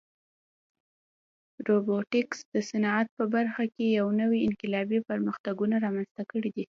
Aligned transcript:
روبوټیکس 1.67 2.39
د 2.53 2.55
صنعت 2.69 3.07
په 3.17 3.23
برخه 3.35 3.63
کې 3.75 3.85
نوې 4.21 4.39
انقلابي 4.47 4.99
پرمختګونه 5.09 5.75
رامنځته 5.85 6.23
کړي 6.31 6.49
دي. 6.55 6.65